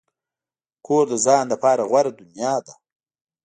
کور 0.85 1.03
د 1.11 1.13
ځان 1.25 1.43
لپاره 1.53 1.81
غوره 1.89 2.11
دنیا 2.19 2.53
ده. 2.65 2.73